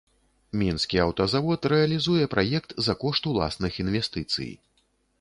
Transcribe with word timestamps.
Мінскі 0.61 1.01
аўтазавод 1.03 1.69
рэалізуе 1.75 2.25
праект 2.33 2.75
за 2.89 2.93
кошт 3.07 3.23
уласных 3.33 3.71
інвестыцый. 3.85 4.51